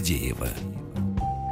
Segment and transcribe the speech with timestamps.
[0.00, 0.48] Фадеева.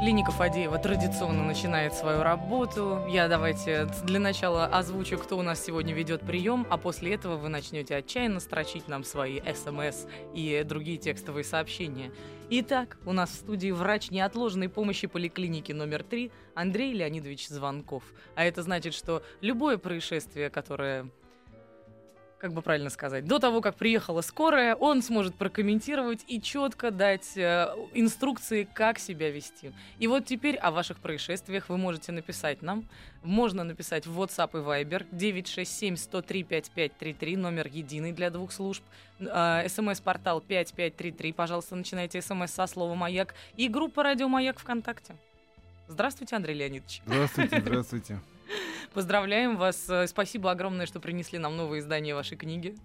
[0.01, 3.05] Клиника Фадеева традиционно начинает свою работу.
[3.07, 7.49] Я давайте для начала озвучу, кто у нас сегодня ведет прием, а после этого вы
[7.49, 12.11] начнете отчаянно строчить нам свои смс и другие текстовые сообщения.
[12.49, 18.01] Итак, у нас в студии врач неотложной помощи поликлиники номер 3 Андрей Леонидович Звонков.
[18.33, 21.11] А это значит, что любое происшествие, которое
[22.39, 27.37] как бы правильно сказать, до того, как приехала скорая, он сможет прокомментировать и четко дать
[27.37, 29.73] э, инструкции, как себя вести.
[29.99, 32.85] И вот теперь о ваших происшествиях вы можете написать нам.
[33.21, 38.83] Можно написать в WhatsApp и Viber 967-103-5533, номер единый для двух служб.
[39.19, 43.35] Э, СМС-портал 5533, пожалуйста, начинайте СМС со слова «Маяк».
[43.57, 45.15] И группа «Радио Маяк» ВКонтакте.
[45.89, 47.01] Здравствуйте, Андрей Леонидович.
[47.05, 48.19] Здравствуйте, здравствуйте.
[48.93, 49.89] Поздравляем вас.
[49.89, 52.75] Э, Спасибо огромное, что принесли нам новое издание вашей книги.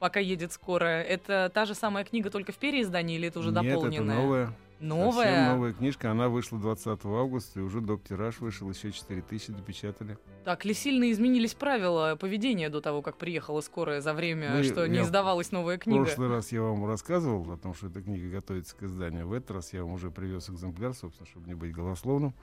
[0.00, 1.02] Пока едет скорая.
[1.02, 4.14] Это та же самая книга, только в переиздании, или это уже Нет, дополненная?
[4.16, 4.52] это новая.
[4.80, 5.24] Новая?
[5.24, 6.10] Совсем новая книжка.
[6.10, 10.18] Она вышла 20 августа, и уже доп-тираж вышел, еще 4 тысячи допечатали.
[10.44, 14.86] Так, ли сильно изменились правила поведения до того, как приехала скорая за время, Ну, что
[14.86, 16.04] не издавалась новая В книга?
[16.04, 19.26] прошлый раз я вам рассказывал о том, что эта книга готовится к изданию.
[19.26, 22.34] В этот раз я вам уже привез экземпляр, собственно, чтобы не быть голословным.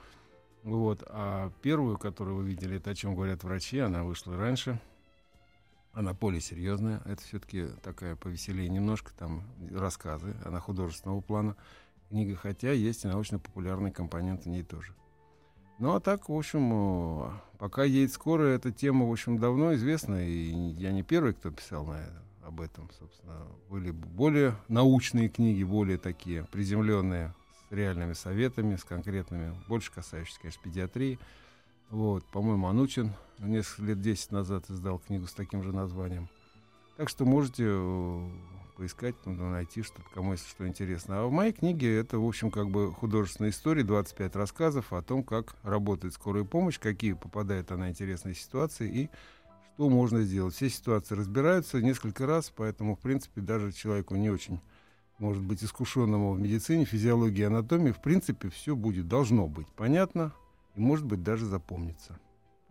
[0.62, 1.02] Вот.
[1.08, 4.80] А первую, которую вы видели, это о чем говорят врачи, она вышла раньше.
[5.92, 7.02] Она более серьезная.
[7.04, 11.56] Это все-таки такая повеселее немножко, там рассказы, она художественного плана.
[12.08, 14.94] Книга, хотя есть и научно-популярный компонент в ней тоже.
[15.78, 20.24] Ну а так, в общем, э, пока едет скорая, эта тема, в общем, давно известна,
[20.24, 23.48] и я не первый, кто писал на это, об этом, собственно.
[23.68, 27.34] Были более научные книги, более такие приземленные,
[27.72, 31.18] реальными советами, с конкретными, больше касающиеся, конечно, педиатрии.
[31.90, 36.28] Вот, по-моему, Анучин несколько лет 10 назад издал книгу с таким же названием.
[36.96, 38.30] Так что можете э,
[38.76, 41.22] поискать, ну, найти что-то, кому если что интересно.
[41.22, 45.22] А в моей книге это, в общем, как бы художественная история, 25 рассказов о том,
[45.22, 49.10] как работает скорая помощь, какие попадает она интересные ситуации и
[49.74, 50.54] что можно сделать.
[50.54, 54.60] Все ситуации разбираются несколько раз, поэтому, в принципе, даже человеку не очень,
[55.22, 60.32] может быть, искушенному в медицине, физиологии, анатомии, в принципе, все будет, должно быть понятно
[60.74, 62.18] и, может быть, даже запомнится.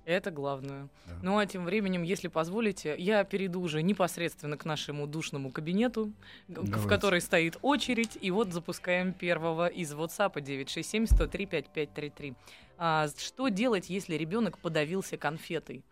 [0.04, 0.90] Это главное.
[1.06, 1.14] Да.
[1.22, 6.12] Ну а тем временем, если позволите, я перейду уже непосредственно к нашему душному кабинету,
[6.50, 6.90] г- в Давайте.
[6.90, 12.36] которой стоит очередь, и вот запускаем первого из WhatsApp 967-103-5533.
[12.78, 15.84] А, что делать, если ребенок подавился конфетой?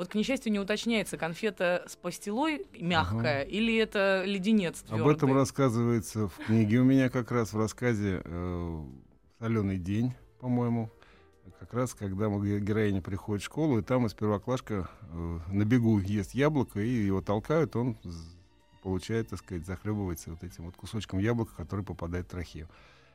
[0.00, 6.28] Вот, к несчастью, не уточняется, конфета с пастилой мягкая или это леденец Об этом рассказывается
[6.28, 8.84] в книге у меня как раз в рассказе э,
[9.40, 10.90] «Соленый день», по-моему.
[11.58, 16.32] Как раз, когда героиня приходит в школу, и там из первоклашка э, на бегу ест
[16.32, 17.98] яблоко, и его толкают, он
[18.82, 22.70] получает, так сказать, захлебывается вот этим вот кусочком яблока, который попадает в трахею.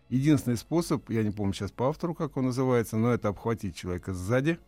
[0.10, 4.14] Единственный способ, я не помню сейчас по автору, как он называется, но это обхватить человека
[4.14, 4.60] сзади,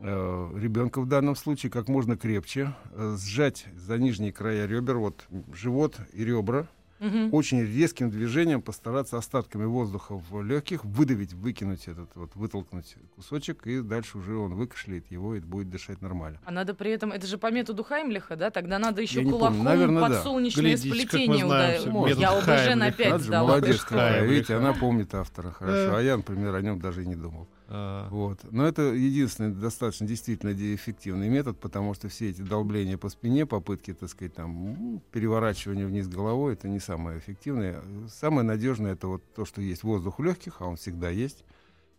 [0.00, 5.96] ребенка в данном случае, как можно крепче, э, сжать за нижние края ребер, вот живот
[6.12, 6.66] и ребра,
[7.00, 7.32] Мгм.
[7.32, 13.80] очень резким движением постараться остатками воздуха в легких выдавить, выкинуть этот вот, вытолкнуть кусочек, и
[13.82, 16.40] дальше уже он выкашляет его и будет дышать нормально.
[16.44, 18.50] А надо при этом, это же по методу Хаймлиха, да?
[18.50, 20.22] Тогда надо еще Я кулаком наверное, под да.
[20.22, 21.84] солнечное Глядите, сплетение ударить.
[22.18, 22.92] Я ОБЖ на Хаймлиха.
[22.96, 23.48] 5 Надо же, сдала.
[23.48, 27.14] молодец какая, видите, она помнит автора хорошо, а я, например, о нем даже и не
[27.14, 27.46] думал.
[27.70, 28.40] А, Вот.
[28.50, 33.44] Но это единственный достаточно действительно де- эффективный метод, потому что все эти долбления по спине,
[33.44, 37.82] попытки, так сказать, там, переворачивания вниз головой, это не самое эффективное.
[38.08, 41.44] Самое надежное это вот то, что есть воздух в легких, а он всегда есть.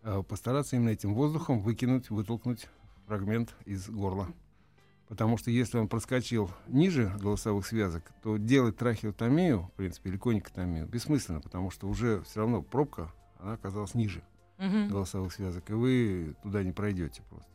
[0.01, 2.68] А Постараться именно этим воздухом выкинуть, вытолкнуть
[3.06, 4.27] фрагмент из горла.
[5.07, 10.88] Потому что если он проскочил ниже голосовых связок, то делать трахеотомию, в принципе, или коникотомию,
[10.88, 14.24] бессмысленно, потому что уже все равно пробка, она оказалась ниже
[14.60, 14.90] Мгм.
[14.90, 17.48] голосовых связок, и вы туда не пройдете просто.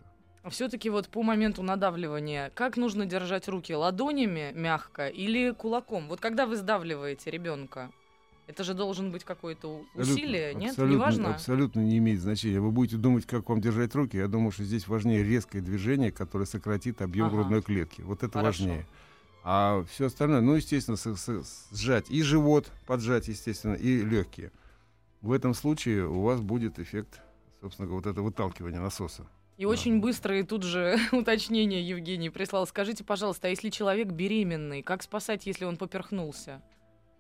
[0.51, 6.09] Все-таки вот по моменту надавливания, как нужно держать руки ладонями мягко или кулаком?
[6.09, 7.91] Вот когда вы сдавливаете ребенка,
[8.47, 10.71] это же должен быть какое-то усилие, нет?
[10.73, 11.31] абсолютно, Неважно?
[11.35, 12.61] абсолютно не имеет значения.
[12.61, 14.19] Вы будете думать, как вам держать руки.
[14.19, 17.37] Я думаю, что здесь важнее резкое движение, которое сократит объем Ага.
[17.37, 18.03] грудной клетки.
[18.03, 18.65] Вот это Хорошо.
[18.65, 18.87] важнее.
[19.45, 24.53] А все остальное, ну, естественно, с- с- сжать и живот, поджать, естественно, и легкие.
[25.25, 27.23] В этом случае у вас будет эффект,
[27.63, 29.27] собственно говоря, вот это выталкивание насоса.
[29.57, 32.67] И очень быстро и тут же уточнение Евгений прислал.
[32.67, 36.61] Скажите, пожалуйста, а если человек беременный, как спасать, если он поперхнулся?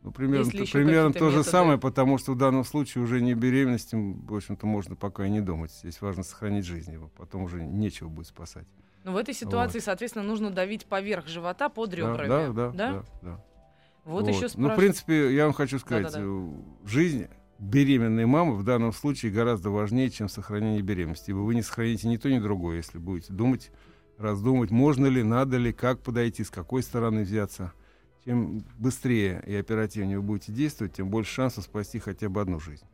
[0.02, 1.50] Ну, примерно, то, примерно то же методы?
[1.50, 5.40] самое, потому что в данном случае уже не беременности, в общем-то, можно пока и не
[5.40, 5.72] думать.
[5.72, 8.66] Здесь важно сохранить жизнь его, потом уже нечего будет спасать.
[9.04, 12.28] Ну, в этой ситуации, соответственно, нужно давить поверх живота под Да, ребрами.
[12.28, 13.04] Да, да, да.
[13.22, 13.44] да.
[14.04, 14.76] Вот, еще Ну, в спрашивают.
[14.76, 16.26] принципе, я вам хочу сказать, Да-да-да.
[16.26, 17.28] э, жизнь
[17.58, 21.30] беременной мамы в данном случае гораздо важнее, чем сохранение беременности.
[21.30, 23.70] Ибо вы не сохраните ни то, ни другое, если будете думать,
[24.18, 27.72] раздумывать, можно ли, надо ли, как подойти, с какой стороны взяться.
[28.24, 32.86] Чем быстрее и оперативнее вы будете действовать, тем больше шансов спасти хотя бы одну жизнь.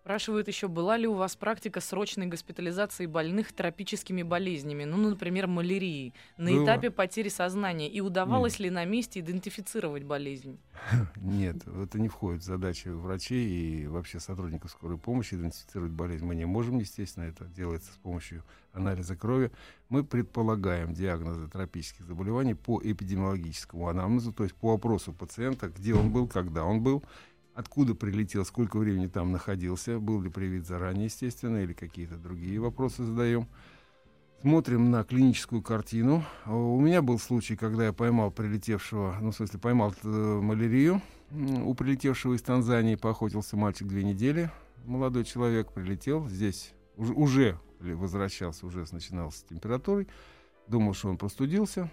[0.00, 6.14] Спрашивают еще, была ли у вас практика срочной госпитализации больных тропическими болезнями, ну, например, малярией,
[6.38, 6.64] на Было.
[6.64, 10.58] этапе потери сознания, и удавалось ли на месте идентифицировать болезнь?
[11.16, 16.24] Нет, это не входит в задачи врачей и вообще сотрудников скорой помощи идентифицировать болезнь.
[16.24, 18.42] Мы не можем, естественно, это делается с помощью
[18.72, 19.50] анализа крови.
[19.90, 26.10] Мы предполагаем диагнозы тропических заболеваний по эпидемиологическому анамнезу, то есть по опросу пациента, где он
[26.10, 27.04] был, когда он был,
[27.60, 33.04] откуда прилетел, сколько времени там находился, был ли привит заранее, естественно, или какие-то другие вопросы
[33.04, 33.46] задаем.
[34.40, 36.24] Смотрим на клиническую картину.
[36.46, 41.74] У меня был случай, когда я поймал прилетевшего, ну, в смысле, поймал э, малярию у
[41.74, 42.94] прилетевшего из Танзании.
[42.94, 44.50] Поохотился мальчик две недели.
[44.86, 46.26] Молодой человек прилетел.
[46.26, 50.08] Здесь уже, возвращался, уже начинался с температурой.
[50.68, 51.90] Думал, что он простудился.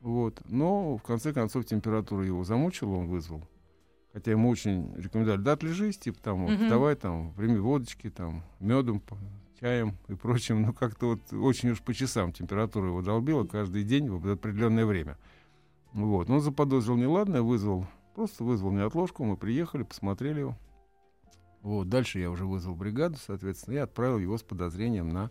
[0.00, 0.42] Вот.
[0.48, 3.46] Но, в конце концов, температура его замучила, он вызвал.
[4.16, 6.70] Хотя ему очень рекомендовали, да, отлежись, типа, там, вот, Мгм.
[6.70, 9.02] давай, там, прими водочки, там, медом,
[9.60, 10.62] чаем и прочим.
[10.62, 15.18] Ну, как-то вот очень уж по часам температура его долбила каждый день в определенное время.
[15.92, 16.30] Вот.
[16.30, 20.56] Но он заподозрил неладное, вызвал, просто вызвал неотложку, мы приехали, посмотрели его.
[21.60, 21.90] Вот.
[21.90, 25.30] Дальше я уже вызвал бригаду, соответственно, и отправил его с подозрением на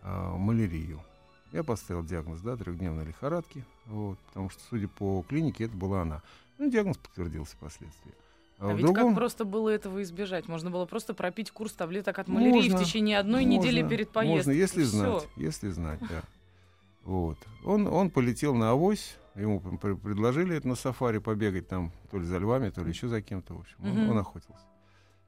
[0.00, 1.02] а, малярию.
[1.52, 6.22] Я поставил диагноз, да, трехдневной лихорадки, вот, потому что, судя по клинике, это была она.
[6.62, 8.12] Ну, диагноз подтвердился впоследствии.
[8.58, 10.46] А, в ведь другом- как просто было этого избежать?
[10.46, 14.10] Можно было просто пропить курс таблеток от малярии Можно, в течение одной можно, недели перед
[14.10, 14.36] поездкой.
[14.36, 16.22] Можно, если знать, если знать, да.
[17.02, 17.36] Вот.
[17.64, 22.38] Он, он полетел на авось, ему предложили это на сафари побегать там, то ли за
[22.38, 23.76] львами, то ли еще за кем-то, в общем.
[23.82, 24.64] Он, он охотился.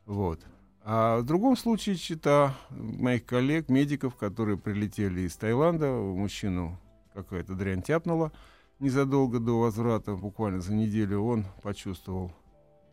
[0.06, 0.40] Вот.
[0.84, 6.78] А в другом случае чита моих коллег, медиков, которые прилетели из Таиланда, мужчину
[7.12, 8.30] какая-то дрянь тяпнула
[8.78, 12.32] незадолго до возврата, буквально за неделю он почувствовал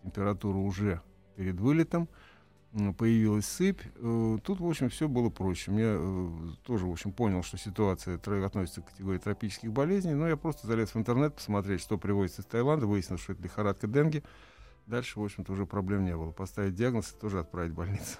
[0.03, 1.01] температуру уже
[1.35, 2.07] перед вылетом,
[2.97, 3.81] появилась сыпь.
[3.95, 5.71] Э, Тут, в общем, все было проще.
[5.71, 6.29] Я э,
[6.63, 10.93] тоже, в общем, понял, что ситуация относится к категории тропических болезней, но я просто залез
[10.93, 14.23] в интернет посмотреть, что привозится из Таиланда, выяснилось, что это лихорадка денге.
[14.87, 16.31] Дальше, в общем-то, уже проблем не было.
[16.31, 18.17] Поставить диагноз и тоже отправить в больницу.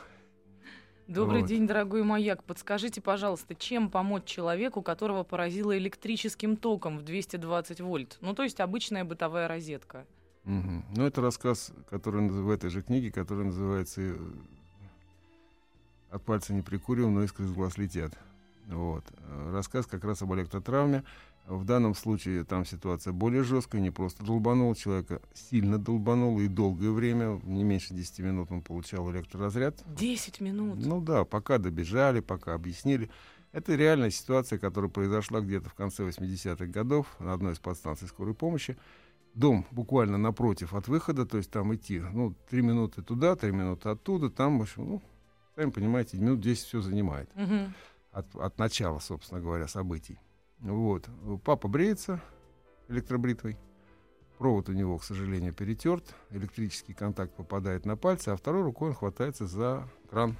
[1.07, 1.48] Добрый Вот.
[1.50, 2.44] день, дорогой маяк.
[2.44, 8.18] Подскажите, пожалуйста, чем помочь человеку, которого поразило электрическим током в 220 вольт?
[8.21, 10.06] Ну, то есть обычная бытовая розетка.
[10.45, 10.86] Мгм.
[10.95, 14.15] Ну, это рассказ, который в этой же книге, который называется э,
[16.12, 18.13] «От пальца не прикуриваем, но искры из глаз летят».
[18.68, 19.04] Вот.
[19.19, 21.04] Э, Рассказ как раз об электротравме.
[21.48, 26.92] В данном случае там ситуация более жесткая, не просто долбанул человека, сильно долбанул, и долгое
[26.92, 29.83] время, не меньше 10 минут он получал электроразряд.
[29.95, 30.86] 10 минут.
[30.86, 33.10] Ну да, пока добежали, пока объяснили.
[33.52, 38.33] Это реальная ситуация, которая произошла где-то в конце 80-х годов на одной из подстанций скорой
[38.33, 38.78] помощи.
[39.33, 43.90] Дом буквально напротив от выхода, то есть там идти, ну, три минуты туда, три минуты
[43.90, 45.02] оттуда, там, в общем, ну,
[45.56, 47.74] сами понимаете, минут 10 все занимает Мгм.
[48.12, 50.19] от, от начала, собственно говоря, событий.
[50.61, 51.09] Вот.
[51.44, 52.21] Папа бреется
[52.87, 53.57] электробритвой.
[54.37, 56.15] Провод у него, к сожалению, перетерт.
[56.31, 60.35] Электрический контакт попадает на пальцы, а второй рукой он хватается за кран.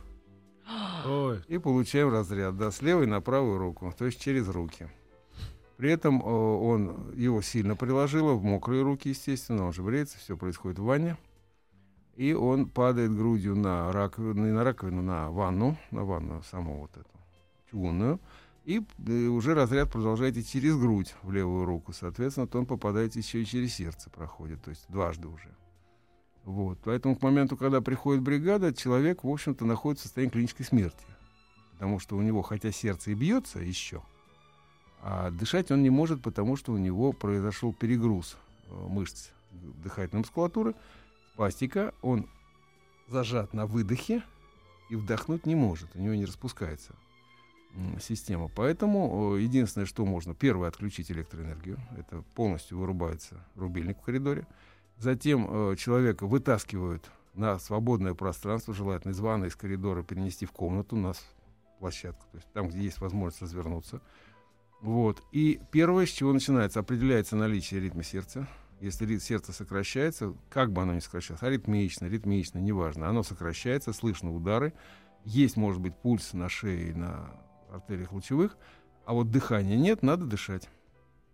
[1.06, 4.88] Ой, И получаем разряд, да, с левой на правую руку, то есть через руки.
[5.78, 10.38] При этом э, он его сильно приложило, в мокрые руки, естественно, он же бреется, все
[10.38, 11.18] происходит в ванне.
[12.16, 17.10] И он падает грудью на раковину, на раковину, на ванну, на ванну саму вот эту,
[17.72, 18.20] чугунную.
[18.64, 21.94] И э, уже разряд продолжает идти через грудь в левую руку.
[21.94, 25.50] Соответственно, то он попадает еще и через сердце проходит, то есть дважды уже.
[26.44, 26.80] Вот.
[26.84, 31.06] Поэтому к моменту, когда приходит бригада, человек, в общем-то, находится в состоянии клинической смерти.
[31.74, 34.04] Потому что у него, хотя сердце и бьется еще,
[35.02, 38.38] а дышать он не может, потому что у него произошел перегруз
[38.68, 40.76] э, мышц дыхательной мускулатуры,
[41.34, 42.28] спастика, он
[43.08, 44.24] зажат на выдохе
[44.90, 46.94] и вдохнуть не может, у него не распускается.
[48.02, 48.48] Система.
[48.48, 51.80] Поэтому единственное, что можно, первое, отключить электроэнергию.
[51.98, 54.46] Это полностью вырубается рубильник в коридоре.
[54.98, 60.96] Затем э, человека вытаскивают на свободное пространство, желательно из ванны, из коридора перенести в комнату,
[60.96, 61.26] у нас
[61.80, 64.02] площадку, то есть там, где есть возможность развернуться.
[64.82, 65.24] Вот.
[65.32, 68.48] И первое, с чего начинается, определяется наличие ритма сердца.
[68.80, 74.36] Если ритм сердца сокращается, как бы оно ни сокращалось, аритмично, ритмично, неважно, оно сокращается, слышно
[74.36, 74.74] удары,
[75.24, 77.32] есть, может быть, пульс на шее, на
[77.72, 78.58] артериях лучевых,
[79.06, 80.70] а вот дыхания нет, надо дышать.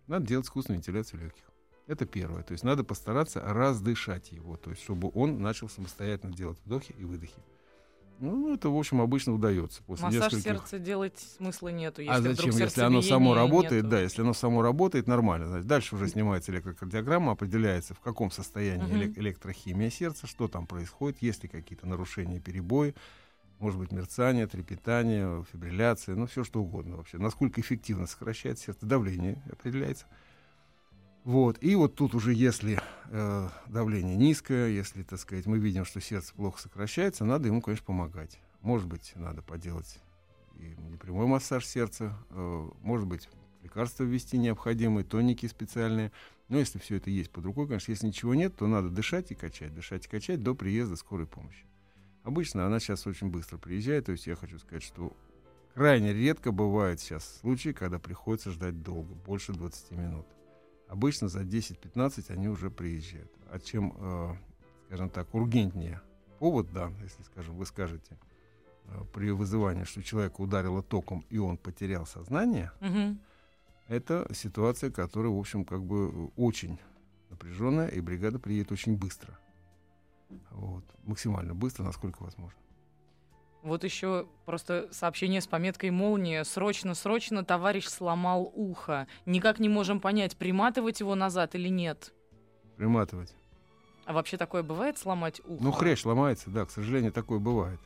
[0.06, 1.44] Надо делать искусственную вентиляцию легких.
[1.86, 2.42] Это первое.
[2.42, 7.04] То есть надо постараться раздышать его, то есть чтобы он начал самостоятельно делать вдохи и
[7.04, 7.42] выдохи.
[8.20, 9.82] Ну, это, в общем, обычно удается.
[9.84, 10.42] После Массаж нескольких...
[10.42, 12.02] сердца делать смысла нету.
[12.02, 13.88] Если а зачем, если оно само работает, нету.
[13.88, 15.46] да, если оно само работает, нормально.
[15.46, 19.20] Значит, дальше уже снимается электрокардиограмма, определяется, в каком состоянии угу.
[19.20, 22.94] электрохимия сердца, что там происходит, есть ли какие-то нарушения, перебои,
[23.58, 27.18] может быть, мерцание, трепетание, фибрилляция, ну, все что угодно вообще.
[27.18, 30.06] Насколько эффективно сокращает сердце, давление определяется.
[31.24, 31.62] Вот.
[31.62, 36.32] И вот тут уже, если э, давление низкое, если, так сказать, мы видим, что сердце
[36.34, 38.40] плохо сокращается, надо ему, конечно, помогать.
[38.62, 40.00] Может быть, надо поделать
[40.58, 43.28] и непрямой массаж сердца, э, может быть,
[43.62, 46.12] лекарства ввести необходимые, тоники специальные.
[46.48, 49.34] Но если все это есть под рукой, конечно, если ничего нет, то надо дышать и
[49.34, 51.64] качать, дышать и качать до приезда скорой помощи.
[52.28, 55.16] Обычно она сейчас очень быстро приезжает, то есть я хочу сказать, что
[55.72, 60.26] крайне редко бывает сейчас случаи, когда приходится ждать долго, больше 20 минут.
[60.88, 63.32] Обычно за 10-15 они уже приезжают.
[63.50, 64.34] А чем, э,
[64.84, 66.02] скажем так, ургентнее
[66.38, 68.18] повод, да, если, скажем, вы скажете
[68.84, 73.16] э, при вызывании, что человека ударило током и он потерял сознание, угу.
[73.86, 76.78] это ситуация, которая, в общем, как бы очень
[77.30, 79.38] напряженная, и бригада приедет очень быстро.
[80.50, 82.58] Вот, максимально быстро, насколько возможно.
[83.62, 86.44] Вот еще просто сообщение с пометкой «Молния».
[86.44, 89.08] Срочно, срочно товарищ сломал ухо.
[89.26, 92.12] Никак не можем понять, приматывать его назад или нет.
[92.76, 93.34] Приматывать.
[94.04, 95.62] А вообще такое бывает сломать ухо?
[95.62, 97.80] Ну, хрящ ломается, да, к сожалению, такое бывает.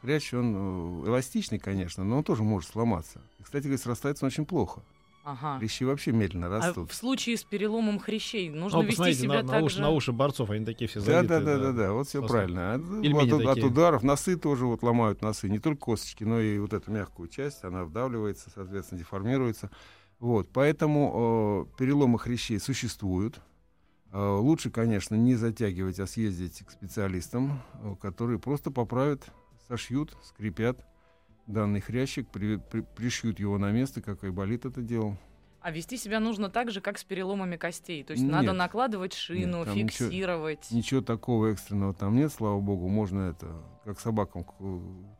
[0.00, 3.20] Хрящ, он э, эластичный, конечно, но он тоже может сломаться.
[3.38, 4.82] И, кстати говоря, срастается он очень плохо.
[5.24, 5.58] Ага.
[5.58, 6.90] Хрящи вообще медленно а растут.
[6.90, 9.82] А в случае с переломом хрящей нужно ну, вести себя на, так на, уши, же...
[9.82, 11.28] на уши борцов, они такие все забитые.
[11.28, 12.74] Да, да, да, да, да, вот все правильно.
[12.74, 16.74] От, от, от ударов носы тоже вот ломают носы, не только косточки, но и вот
[16.74, 19.70] эту мягкую часть, она вдавливается, соответственно, деформируется.
[20.18, 23.40] Вот, поэтому э, переломы хрящей существуют.
[24.12, 29.24] Э, лучше, конечно, не затягивать, а съездить к специалистам, э, которые просто поправят,
[29.68, 30.84] сошьют, скрепят
[31.46, 35.16] данный хрящик, при, при, пришьют его на место, как и болит это делал.
[35.60, 38.04] А вести себя нужно так же, как с переломами костей.
[38.04, 40.58] То есть нет, надо накладывать шину, нет, фиксировать.
[40.64, 42.88] Ничего, ничего такого экстренного там нет, слава богу.
[42.88, 44.44] Можно это, как собакам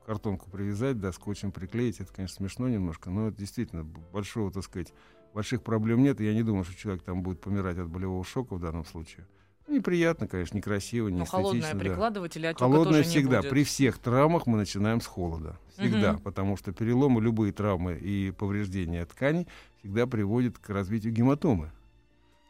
[0.05, 2.01] картонку привязать, да, скотчем приклеить.
[2.01, 4.93] Это, конечно, смешно немножко, но это действительно большого, так сказать,
[5.33, 6.21] больших проблем нет.
[6.21, 9.27] И я не думаю, что человек там будет помирать от болевого шока в данном случае.
[9.67, 13.37] Неприятно, конечно, некрасиво, не Но холодное прикладывать или Холодное тоже всегда.
[13.37, 13.51] Не будет.
[13.51, 15.59] При всех травмах мы начинаем с холода.
[15.77, 16.15] Всегда.
[16.15, 16.21] Угу.
[16.21, 21.71] Потому что переломы, любые травмы и повреждения тканей всегда приводят к развитию гематомы.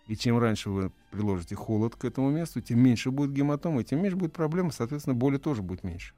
[0.06, 4.16] И чем раньше вы приложите холод к этому месту, тем меньше будет гематомы, тем меньше
[4.16, 6.14] будет проблем, соответственно, боли тоже будет меньше.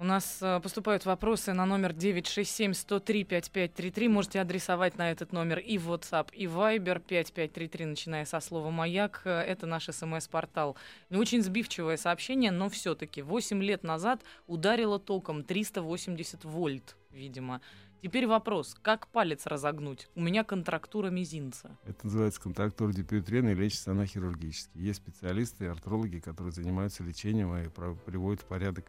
[0.00, 4.08] У нас э, поступают вопросы на номер 967-103-5533.
[4.08, 9.22] Можете адресовать на этот номер и WhatsApp, и Viber 5533, начиная со слова «Маяк».
[9.24, 10.76] Э, это наш смс-портал.
[11.10, 17.60] Очень сбивчивое сообщение, но все-таки 8 лет назад ударило током 380 вольт, видимо.
[18.00, 20.08] Теперь вопрос, как палец разогнуть?
[20.14, 21.76] У меня контрактура мизинца.
[21.84, 24.78] Это называется контрактура дипиутрена и лечится она хирургически.
[24.78, 27.68] Есть специалисты, артрологи, которые занимаются лечением и
[28.06, 28.84] приводят в порядок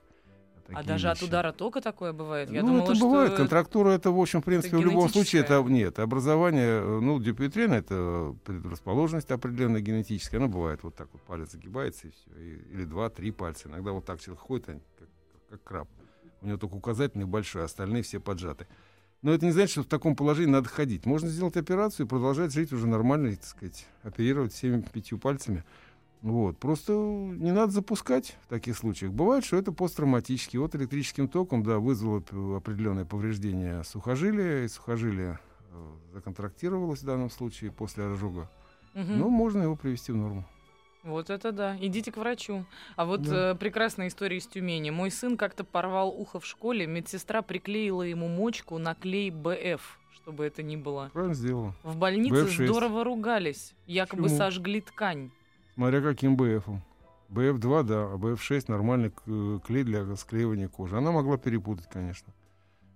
[0.74, 1.24] а даже вещи.
[1.24, 2.50] от удара тока такое бывает?
[2.50, 3.36] Я ну, думала, это бывает.
[3.36, 6.00] Контрактура это, в общем, в принципе, в любом случае, это нет.
[6.00, 10.38] Образование, э, ну, дипютрен это предрасположенность определенная генетическая.
[10.38, 12.40] Она бывает вот так вот, палец загибается и все.
[12.40, 13.70] И, или два-три пальца.
[13.70, 15.10] Иногда вот так человек ходит, как, как,
[15.50, 15.88] как краб.
[16.42, 18.68] У него только указательный большой, а остальные все поджаты.
[19.22, 21.06] Но это не значит, что в таком положении надо ходить.
[21.06, 25.66] Можно сделать операцию и продолжать жить уже нормально, так сказать, оперировать всеми пятью пальцами.
[26.22, 26.58] Вот.
[26.58, 29.14] Просто не надо запускать в таких случаях.
[29.14, 30.60] Бывает, что это посттравматический.
[30.60, 32.18] Вот электрическим током да, вызвало
[32.58, 35.40] определенное повреждение сухожилия, и сухожилие
[35.72, 38.50] э, законтрактировалось в данном случае после ожога.
[38.96, 39.04] Угу.
[39.04, 40.46] Но можно его привести в норму.
[41.04, 41.78] Вот это да.
[41.80, 42.66] Идите к врачу.
[42.98, 43.52] А вот да.
[43.52, 44.90] э, прекрасная история из Тюмени.
[44.90, 50.46] Мой сын как-то порвал ухо в школе, медсестра приклеила ему мочку на клей БФ чтобы
[50.46, 51.10] это ни было.
[51.14, 51.74] Правильно сделала.
[51.82, 52.68] В больнице BF6.
[52.68, 53.74] здорово ругались.
[53.88, 54.38] Якобы Почему?
[54.38, 55.32] сожгли ткань.
[55.80, 56.84] Смотря каким БФом.
[57.30, 59.12] БФ-2, да, а БФ-6 нормальный
[59.62, 60.98] клей для склеивания кожи.
[60.98, 62.34] Она могла перепутать, конечно.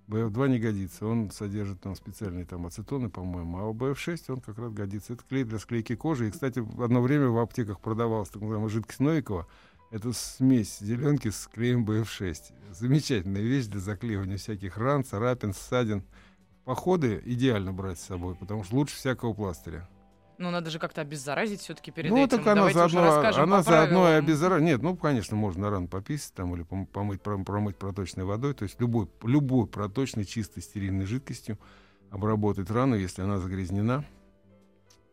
[0.10, 1.06] БФ2 не годится.
[1.08, 3.58] Он содержит там специальные там ацетоны, по-моему.
[3.58, 5.14] А у БФ6 он как раз годится.
[5.14, 6.28] Это клей для склейки кожи.
[6.28, 9.48] И, кстати, одно время в аптеках продавалась так называемая жидкость Новикова.
[9.90, 12.54] Это смесь зеленки с клеем БФ6.
[12.72, 16.04] Замечательная вещь для заклеивания всяких ран, царапин, ссадин.
[16.66, 19.88] Походы идеально брать с собой, потому что лучше всякого пластыря.
[20.38, 22.30] Ну, надо же как-то обеззаразить все-таки перед ну, этим.
[22.30, 24.66] так она Давайте заодно, она заодно и обеззаразит.
[24.66, 28.54] Нет, ну, конечно, можно ран пописать там или пом- помыть, пром- промыть проточной водой.
[28.54, 31.60] То есть любой, любой проточной, чистой, стерильной жидкостью
[32.10, 34.06] обработать рану, если она загрязнена.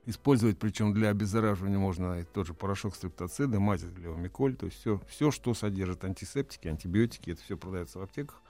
[0.06, 4.56] Использовать, причем для обеззараживания можно тот же порошок стрептоцида, мазь для левомиколь.
[4.56, 8.40] То есть все, все, что содержит антисептики, антибиотики, это все продается в аптеках.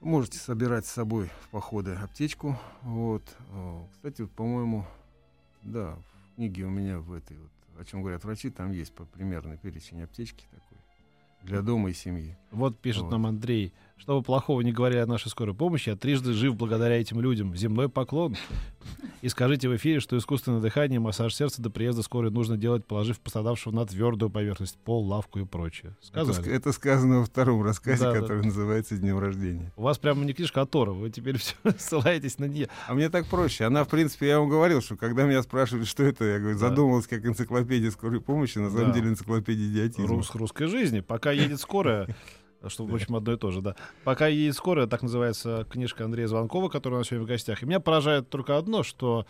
[0.00, 2.58] Можете собирать с собой в походы аптечку.
[2.80, 3.22] Вот.
[3.52, 4.86] О, Кстати, вот, по-моему,
[5.62, 9.56] да, в книге у меня в этой вот, о чем говорят врачи, там есть примерный
[9.56, 10.78] перечень аптечки такой
[11.42, 12.36] для дома и семьи.
[12.50, 13.12] Вот пишет Вот.
[13.12, 13.72] нам Андрей.
[14.00, 17.54] Что вы плохого не говорили о нашей скорой помощи, я трижды жив благодаря этим людям.
[17.54, 18.34] Земной поклон.
[19.20, 23.20] И скажите в эфире, что искусственное дыхание, массаж сердца до приезда скорой нужно делать, положив
[23.20, 25.94] пострадавшего на твердую поверхность, пол, лавку и прочее.
[26.14, 26.56] Это, ск- Сказали.
[26.56, 28.20] это сказано во втором рассказе, Да, да.
[28.20, 29.70] который называется «Днем рождения».
[29.76, 30.92] У вас прямо не книжка, а Тора.
[30.92, 32.68] Вы теперь все ссылаетесь на нее.
[32.88, 33.64] А мне так проще.
[33.64, 36.70] Она, в принципе, я вам говорил, что когда меня спрашивали, что это, я говорю, Да.
[37.06, 38.94] как энциклопедия скорой помощи, на самом Да.
[38.94, 40.06] деле энциклопедия идиотизма.
[40.08, 41.00] Рус, русской жизни.
[41.00, 42.08] Пока едет скорая,
[42.68, 43.74] что, в общем, одно и то же, да.
[44.04, 47.62] Пока едет скорая, так называется книжка Андрея Звонкова, который у нас сегодня в гостях.
[47.62, 49.26] И меня поражает только одно, что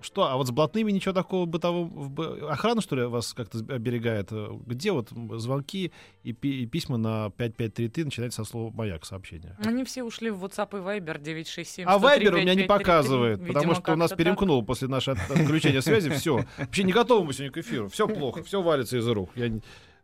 [0.00, 2.48] что, а вот с блатными ничего такого бытового...
[2.52, 4.30] Охрана, что ли, вас как-то оберегает?
[4.64, 5.08] Где вот
[5.40, 5.90] звонки
[6.22, 9.56] и, пи- и письма на 5533 начинаются со слова «Маяк» сообщения?
[9.64, 12.66] Они все ушли в WhatsApp и Viber 967 А 103 Вайбер у меня не 5533.
[12.68, 16.10] показывает, потому Видимо, что у нас перемкнуло после нашего от- отключения связи.
[16.10, 16.44] Все.
[16.58, 17.88] Вообще не готовы мы сегодня к эфиру.
[17.88, 19.30] Все плохо, все валится из рук.
[19.34, 19.50] Я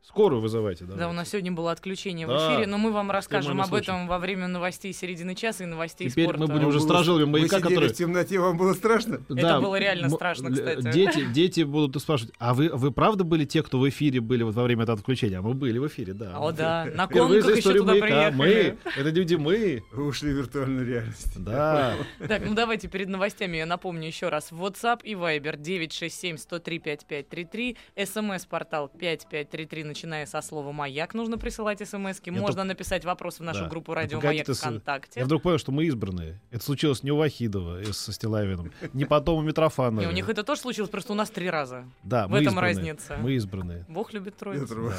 [0.07, 0.85] Скорую вызывайте.
[0.85, 1.11] Да, давайте.
[1.11, 2.53] у нас сегодня было отключение в Да.
[2.55, 6.25] эфире, но мы вам расскажем об этом во время новостей середины часа и новостей Теперь
[6.27, 6.41] спорта.
[6.43, 7.89] мы будем уже Вы маяка, который...
[7.89, 9.21] в темноте, вам было страшно?
[9.31, 10.93] Это было реально страшно, л- кстати.
[10.93, 14.55] Дети, дети будут спрашивать, а вы, вы правда были те, кто в эфире были вот
[14.55, 15.39] во время этого отключения?
[15.39, 16.37] А мы были в эфире, да.
[16.39, 18.07] О, да, на конках еще туда маяка.
[18.07, 18.35] приехали.
[18.37, 19.83] Мы, это люди мы.
[19.93, 21.43] Вы ушли в виртуальную реальность.
[21.43, 21.95] Да.
[22.29, 24.53] Так, ну давайте перед новостями я напомню еще раз.
[24.53, 27.77] WhatsApp и Viber 967-103-5533.
[28.05, 31.15] СМС-портал 5533, начиная со слова «Маяк».
[31.15, 32.31] Нужно присылать смс-ки.
[32.31, 33.69] Я Можно написать вопрос в нашу Да.
[33.69, 35.21] группу Ну, «Радио погоди Маяк» ты ВКонтакте.
[35.21, 36.41] Я вдруг понял, что мы избранные.
[36.51, 40.01] Это случилось не у Вахидова со Стилавиным, не потом у Митрофанова.
[40.01, 41.85] Не, у них это тоже случилось, просто у нас три раза.
[42.03, 43.17] Да, в мы этом разница.
[43.19, 43.87] Мы избранные.
[43.89, 44.93] Бог любит троицу.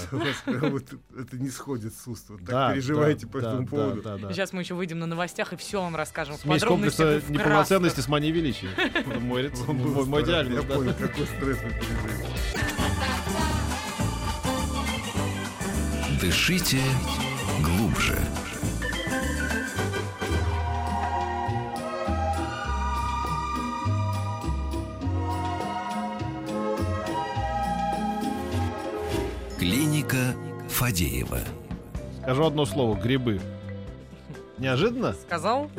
[1.20, 2.28] Это не сходит с уст.
[2.48, 4.02] Так переживаете по этому поводу.
[4.32, 6.38] Сейчас мы еще выйдем на новостях и все вам расскажем.
[6.38, 8.70] в Смесь комплекса неполноценности с манией величия.
[9.20, 9.44] Мой,
[10.24, 10.64] диагноз.
[10.64, 12.85] Я понял, какой стресс вы пережили.
[16.20, 16.82] Дышите
[17.62, 18.18] глубже.
[29.58, 30.36] Клиника
[30.70, 31.40] Фадеева.
[32.22, 32.96] Скажу одно слово.
[33.00, 33.40] Грибы.
[34.58, 35.14] Неожиданно?
[35.14, 35.70] Сказал?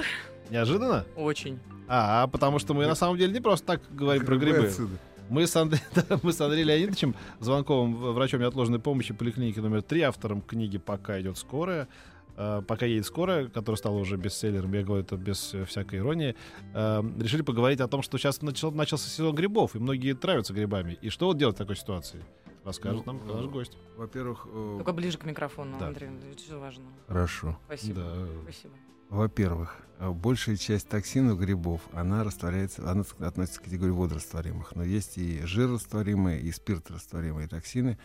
[0.50, 1.04] Неожиданно?
[1.16, 1.58] Очень.
[1.88, 4.68] А, потому что мы на самом деле не просто так говорим про Грибы грибы.
[4.68, 4.94] отсюда.
[5.28, 10.02] Мы с, Андре- да, мы с Андреем Леонидовичем, звонковым врачом неотложной помощи поликлиники номер 3,
[10.02, 11.88] автором книги «Пока идет скорая»,
[12.36, 16.36] э, «Пока едет скорая», которая стала уже бестселлером, я говорю это без э, всякой иронии,
[16.74, 20.96] э, решили поговорить о том, что сейчас начал, начался сезон грибов, и многие травятся грибами.
[21.02, 22.24] И что вот делать в такой ситуации?
[22.64, 23.76] Расскажет Ну, нам э, наш гость.
[23.96, 25.88] Во-первых, э, Только ближе к микрофону, Да.
[25.88, 26.08] Андрей.
[26.08, 26.84] Это очень важно.
[27.08, 27.58] хорошо.
[27.66, 28.00] Спасибо.
[28.00, 28.26] Да.
[28.42, 28.74] Спасибо.
[29.08, 34.74] Во-первых, э, большая часть токсинов грибов, она растворяется, она относится к категории водорастворимых.
[34.74, 37.98] Но есть и жирорастворимые, и спирторастворимые токсины.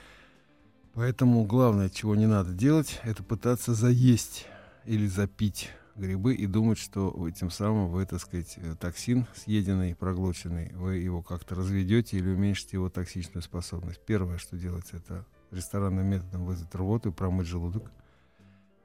[0.93, 4.45] Поэтому главное, чего не надо делать, это пытаться заесть
[4.85, 9.95] или запить грибы и думать, что вы тем самым вы, так сказать, э, токсин съеденный,
[9.95, 14.01] проглоченный, вы его как-то разведете или уменьшите его токсичную способность.
[14.05, 17.91] Первое, что делается, это ресторанным методом вызвать рвоту и промыть желудок.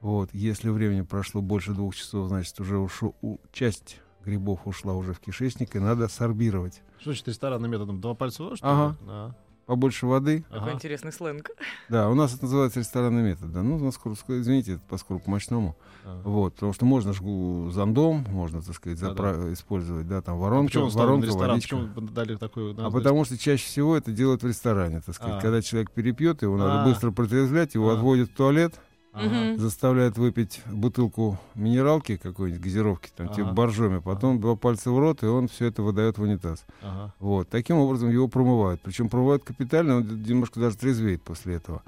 [0.01, 5.13] Вот, если времени прошло больше двух часов, значит, уже ушло, у, часть грибов ушла уже
[5.13, 6.81] в кишечник, и надо сорбировать.
[6.99, 7.99] Что значит ресторанным методом?
[8.01, 8.89] Два пальца в что Ага.
[8.91, 8.97] ли?
[9.07, 9.31] А.
[9.65, 10.43] Побольше воды.
[10.49, 10.73] Какой Ага.
[10.75, 11.49] интересный сленг.
[11.89, 13.51] Да, у нас это называется ресторанный метод.
[13.51, 13.63] Да.
[13.63, 15.75] Ну, насколько, извините, это поскольку мощному.
[16.05, 16.21] А.
[16.23, 20.67] Вот, потому что можно жгу зондом, можно, так сказать, запра- использовать, да, там А воронка,
[20.67, 21.49] почему воронка, ресторан?
[21.49, 21.75] водичка.
[21.75, 22.93] Почему дали такую А назвать?
[23.03, 25.39] потому что чаще всего это делают в ресторане, так сказать.
[25.39, 25.41] А.
[25.41, 26.85] Когда человек перепьет, его надо А.
[26.85, 27.95] быстро протрезвлять, его А.
[27.95, 28.79] отводят в туалет,
[29.17, 29.27] Ага.
[29.29, 29.57] Мгм.
[29.59, 33.53] заставляют выпить бутылку минералки какой-нибудь, газировки, там, типа Ага.
[33.53, 36.63] боржоми, потом два пальца в рот, и он все это выдает в унитаз.
[36.81, 37.13] Ага.
[37.19, 37.49] Вот.
[37.49, 38.79] Таким образом его промывают.
[38.81, 41.81] Причем промывают капитально, он немножко даже трезвеет после этого.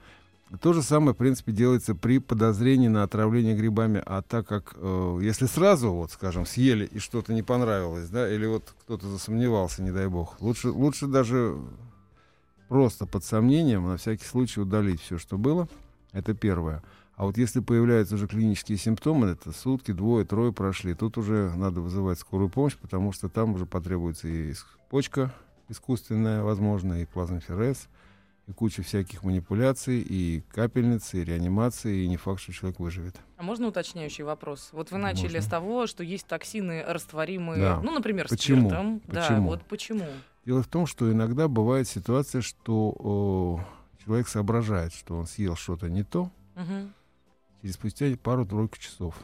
[0.61, 4.01] То же самое, в принципе, делается при подозрении на отравление грибами.
[4.03, 8.47] А так как, э, если сразу, вот, скажем, съели и что-то не понравилось, да, или
[8.47, 11.55] вот кто-то засомневался, не дай бог, лучше, лучше даже
[12.67, 15.67] просто под сомнением на всякий случай удалить все, что было.
[16.13, 16.81] Это первое.
[17.19, 21.81] А вот если появляются уже клинические симптомы, это сутки, двое, трое прошли, тут уже надо
[21.81, 24.53] вызывать скорую помощь, потому что там уже потребуется и
[24.89, 25.33] почка
[25.67, 27.89] искусственная, возможно, и плазмоферез,
[28.47, 33.17] и куча всяких манипуляций, и капельницы, и реанимации, и не факт, что человек выживет.
[33.35, 34.69] А можно уточняющий вопрос?
[34.71, 35.41] Вот вы начали Можно.
[35.41, 37.81] с того, что есть токсины растворимые, Да.
[37.83, 38.69] ну, например, Почему?
[38.69, 39.01] спиртом.
[39.07, 39.47] Да, Почему?
[39.49, 40.05] вот почему.
[40.45, 43.59] Дело в том, что иногда бывает ситуация, что о,
[44.05, 46.93] человек соображает, что он съел что-то не то, Мгм.
[47.61, 49.15] Через спустя пару-тройку часов,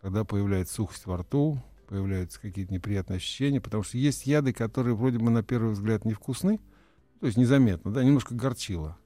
[0.00, 5.18] когда появляется сухость во рту, появляются какие-то неприятные ощущения, потому что есть яды, которые вроде
[5.18, 6.60] бы на первый взгляд невкусны,
[7.18, 8.96] то есть незаметно, да, немножко горчило.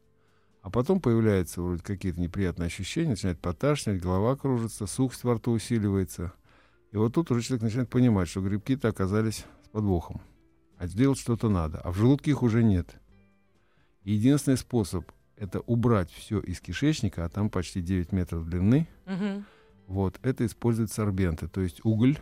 [0.63, 6.33] А потом появляются вроде какие-то неприятные ощущения, начинает поташнивать, голова кружится, сухость во рту усиливается.
[6.91, 10.23] И вот тут уже человек начинает понимать, что грибки-то оказались с подвохом.
[10.79, 11.81] А сделать что-то надо.
[11.81, 12.99] А в желудке их уже нет.
[14.05, 19.44] Единственный способ— это убрать все из кишечника, а там почти 9 метров длины, Мгм.
[19.87, 22.18] вот, это используют сорбенты, то есть уголь,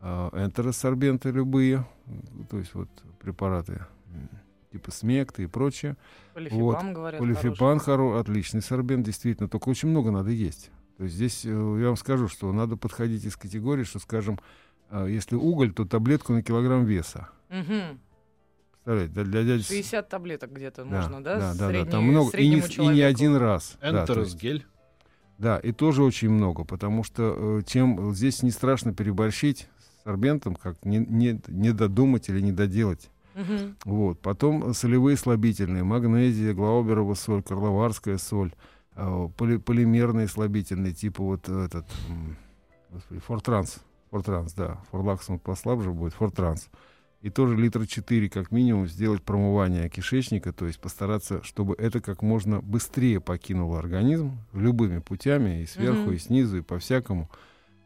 [0.00, 1.86] э, энтеросорбенты любые,
[2.50, 2.88] то есть вот
[3.20, 3.84] препараты
[4.72, 5.96] типа смекты и прочее.
[6.34, 7.20] Полифипам, говорят.
[7.20, 10.70] Полифипан хоро- отличный сорбент, действительно, только очень много надо есть.
[10.96, 14.40] То есть здесь э, я вам скажу, что надо подходить из категории, что, скажем,
[14.90, 17.28] э, если уголь, то таблетку на килограмм веса.
[17.48, 17.98] хороший.
[18.84, 19.62] Представляете, для, для дяди...
[19.62, 21.38] с- 60 таблеток где-то Да, можно, да?
[21.38, 22.36] Да, да, да, там много.
[22.36, 23.76] И не, и не один раз.
[23.80, 24.66] Да, то есть- Энтеросгель.
[25.38, 30.04] Да, и тоже очень много, потому что э, чем э, здесь не страшно переборщить с
[30.04, 33.10] сорбентом, как не, не, не додумать или не доделать.
[33.34, 33.76] Мгм.
[33.84, 34.20] Вот.
[34.20, 38.52] Потом солевые слабительные, магнезия, глауберова соль, карловарская соль,
[38.94, 41.86] э, поли- полимерные слабительные, типа вот этот,
[42.90, 43.78] господи, фортранс,
[44.10, 46.68] фортранс, да, форлаксом послабже будет, фортранс.
[47.24, 52.20] И тоже литра 4 как минимум сделать промывание кишечника, то есть постараться, чтобы это как
[52.20, 56.12] можно быстрее покинуло организм любыми путями, и сверху, Мгм.
[56.12, 57.30] и снизу, и по-всякому.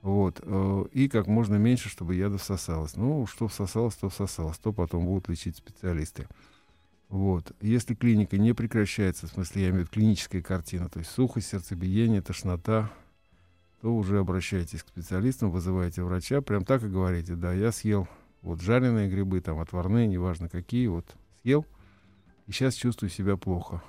[0.03, 0.41] Вот.
[0.43, 2.97] э, И как можно меньше, чтобы яда всосалось.
[2.97, 4.59] Ну, что всосалось, то всосалось.
[4.59, 6.27] То потом будут лечить специалисты.
[7.09, 7.53] Вот.
[7.61, 11.47] Если клиника не прекращается, в смысле, я имею в виду клиническая картина, то есть сухость,
[11.47, 12.91] сердцебиение, тошнота,
[13.83, 18.09] то уже обращайтесь к специалистам, вызывайте врача, прям так и говорите, да, я съел
[18.49, 21.05] вот жареные грибы, там отварные, неважно какие, вот
[21.43, 21.67] съел,
[22.47, 23.83] и сейчас чувствую себя плохо.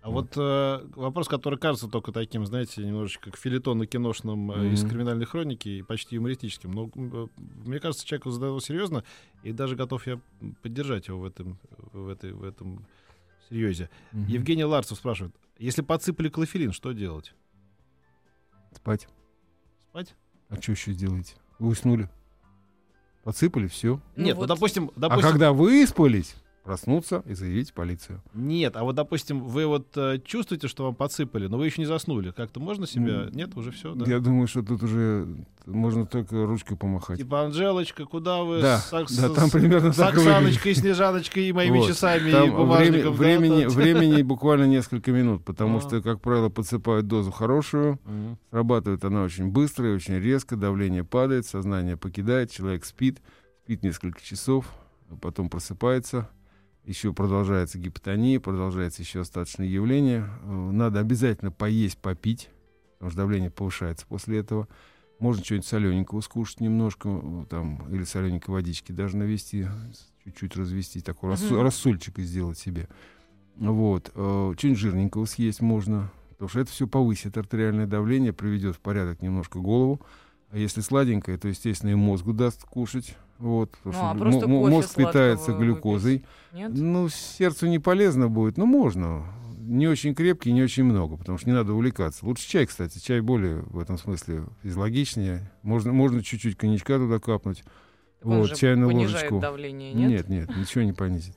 [0.00, 4.82] А вот э, вопрос, который кажется только таким, знаете, немножечко как филитон киношным э, из
[4.82, 4.90] Мгм.
[4.90, 6.72] криминальной хроники и почти юмористическим.
[6.72, 7.26] Но э,
[7.64, 9.02] мне кажется, человек задал его серьезно,
[9.42, 10.20] и даже готов я
[10.62, 11.58] поддержать его в этом,
[11.92, 12.84] в этой, в этом
[13.48, 13.88] серьезе.
[14.12, 14.26] Мгм.
[14.26, 17.34] Евгений Ларцев спрашивает, если подсыпали клофелин, что делать?
[18.72, 19.08] Спать.
[19.88, 20.14] Спать?
[20.50, 21.36] А что еще делаете?
[21.58, 22.10] Вы уснули?
[23.24, 24.00] Подсыпали, все.
[24.16, 24.46] Ну Нет, ну, вот.
[24.48, 28.22] допустим, А допустим, когда выспались, проснуться и заявить в полицию.
[28.32, 31.86] нет, а вот, допустим, вы вот э, чувствуете, что вам подсыпали, но вы еще не
[31.86, 32.30] заснули.
[32.30, 33.24] Как-то можно себя?
[33.24, 34.10] М, Нет, уже все, да?
[34.10, 35.28] Я думаю, что тут уже
[35.66, 37.18] можно только ручкой помахать.
[37.18, 40.32] Типа, Анжелочка, куда вы Да, с, да, там примерно с так и выглядит.
[40.38, 41.88] Оксаночкой, Снежаночкой и моими Вот.
[41.88, 43.02] часами и Там время- бумажником?
[43.12, 43.68] да, времени, да?
[43.68, 45.80] времени буквально несколько минут, потому А.
[45.82, 48.38] что, как правило, подсыпают дозу хорошую, Мгм.
[48.50, 53.20] срабатывает она очень быстро и очень резко, давление падает, сознание покидает, человек спит,
[53.64, 54.66] спит несколько часов,
[55.10, 56.30] а потом просыпается,
[56.84, 60.28] еще продолжается гипотония, продолжается еще остаточное явление.
[60.42, 62.50] Э, Надо обязательно поесть, попить,
[62.94, 64.68] потому что давление повышается после этого.
[65.18, 69.66] Можно что-нибудь солененького скушать немножко, э, там, или солененькой водички даже навести,
[70.24, 71.62] чуть-чуть развести, такой Мгм.
[71.62, 72.88] рассольчик сделать себе.
[73.56, 74.10] Вот.
[74.14, 79.22] э, Что-нибудь жирненького съесть можно, потому что это все повысит артериальное давление, приведет в порядок
[79.22, 80.00] немножко голову.
[80.54, 83.16] А если сладенькое, то, естественно, и мозгу даст кушать.
[83.38, 86.24] Вот, Ну, а просто мозг питается глюкозой.
[86.52, 86.70] Нет?
[86.72, 89.26] Ну, сердцу не полезно будет, но можно.
[89.58, 92.24] Не очень крепкий, не очень много, потому что не надо увлекаться.
[92.24, 93.00] Лучше чай, кстати.
[93.00, 95.50] Чай более в этом смысле физиологичнее.
[95.62, 97.64] Можно, можно чуть-чуть коньячка туда капнуть.
[98.20, 99.40] Так вот, чайную ложечку.
[99.40, 100.08] давление, нет?
[100.08, 101.34] Нет, нет, ничего не понизит.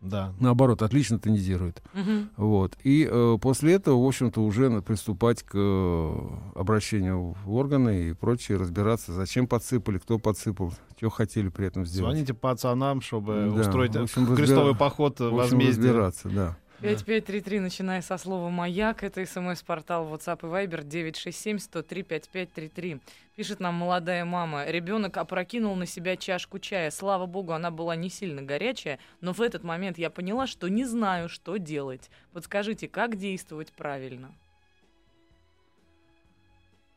[0.00, 0.32] Да.
[0.38, 1.82] Наоборот, отлично тонизирует.
[1.92, 2.30] Мгм.
[2.36, 2.76] Вот.
[2.84, 6.16] И э, после этого, в общем-то, уже приступать к э,
[6.54, 12.12] обращению в органы и прочее, разбираться, зачем подсыпали, кто подсыпал, что хотели при этом сделать.
[12.12, 15.86] Звоните пацанам, чтобы Да, устроить в общем, крестовый разбира- поход В общем, возмездия.
[15.88, 16.56] разбираться, да.
[16.80, 19.02] 5533, начиная со слова «Маяк».
[19.02, 23.00] Это смс-портал WhatsApp и Viber 967-103-5533.
[23.34, 24.64] Пишет нам молодая мама.
[24.64, 26.92] Ребенок опрокинул на себя чашку чая.
[26.92, 30.84] Слава богу, она была не сильно горячая, но в этот момент я поняла, что не
[30.84, 32.10] знаю, что делать.
[32.32, 34.32] Подскажите, как действовать правильно?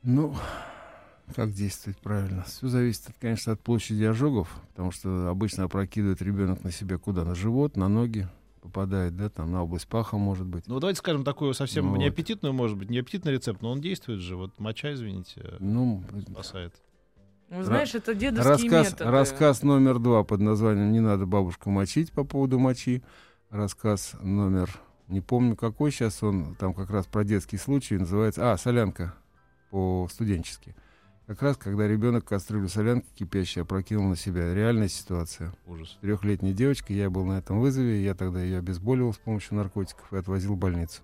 [0.04, 0.36] Ну,
[1.36, 2.44] как действовать правильно?
[2.44, 7.24] Все зависит, от, конечно, от площади ожогов, потому что обычно опрокидывает ребенок на себя куда?
[7.24, 8.28] На живот, на ноги
[8.62, 10.67] попадает, да, там на область паха, может быть.
[10.67, 11.97] Ну, давайте скажем такую совсем Ну вот.
[11.97, 14.36] неаппетитную, может быть, неаппетитный рецепт, но он действует же.
[14.36, 16.74] Вот моча, извините, Ну, спасает.
[17.50, 19.12] Ну, знаешь, это дедовские рассказ, методы.
[19.12, 23.04] рассказ номер два под названием «Не надо бабушку мочить» по поводу мочи.
[23.50, 24.69] Рассказ номер,
[25.10, 29.13] не помню какой сейчас он, там как раз про детский случай, называется, а, солянка
[29.69, 30.76] по-студенчески.
[31.32, 34.54] Как раз, когда ребенок кастрюлю солянки кипящей опрокинул на себя.
[34.54, 35.54] Реальная ситуация.
[35.65, 35.98] Ужас.
[36.02, 40.17] Трехлетняя девочка, я был на этом вызове, я тогда ее обезболивал с помощью наркотиков и
[40.17, 41.02] отвозил в больницу.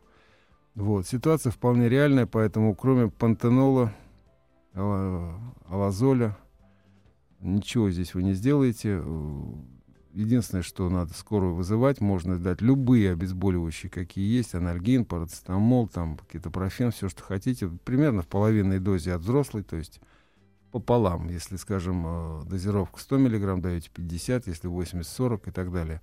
[0.75, 3.93] Вот, ситуация вполне реальная, поэтому кроме пантенола,
[4.73, 6.37] ала- алазоля,
[7.39, 9.01] ничего здесь вы не сделаете.
[10.11, 16.91] Единственное, что надо скорую вызывать, можно дать любые обезболивающие, какие есть, анальгин, парацетамол, там, кетопрофен,
[16.91, 20.01] все, что хотите, примерно в половинной дозе от взрослой, то есть
[20.71, 21.29] пополам.
[21.29, 26.01] Если, скажем, э, дозировка 100 мг, даете 50, если 80-40 и так далее.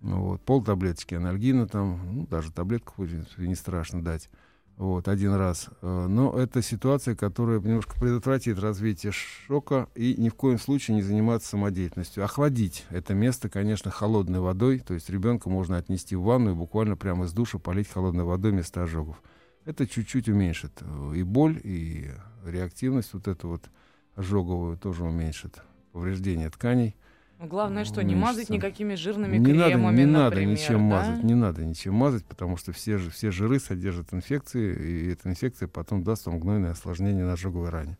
[0.00, 4.30] Ну, вот, пол таблеточки анальгина, там, ну, даже таблетку принципе, не страшно дать.
[4.76, 5.68] Вот, один раз.
[5.82, 11.02] Э, Но это ситуация, которая немножко предотвратит развитие шока и ни в коем случае не
[11.02, 12.22] заниматься самодеятельностью.
[12.22, 14.78] Охладить это место, конечно, холодной водой.
[14.78, 18.52] То есть ребенка можно отнести в ванну и буквально прямо из душа полить холодной водой
[18.52, 19.20] вместо ожогов.
[19.64, 22.12] Это чуть-чуть уменьшит э, и боль, и
[22.44, 23.68] реактивность вот эту вот
[24.18, 25.62] ожоговую тоже уменьшит.
[25.92, 26.96] Повреждение тканей.
[27.38, 28.26] Ну, Главное, что не уменьшится.
[28.38, 30.96] мазать никакими жирными Не надо, кремами, не надо например, ничем да?
[30.96, 35.28] мазать, не надо ничем мазать, потому что все, же- все жиры содержат инфекции, и эта
[35.30, 37.96] инфекция потом даст вам гнойное осложнение на ожоговой ране.